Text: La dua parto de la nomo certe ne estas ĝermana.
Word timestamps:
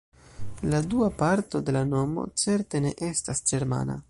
La 0.61 0.81
dua 0.81 1.11
parto 1.11 1.61
de 1.61 1.71
la 1.77 1.83
nomo 1.91 2.25
certe 2.45 2.83
ne 2.87 2.95
estas 3.15 3.49
ĝermana. 3.53 3.99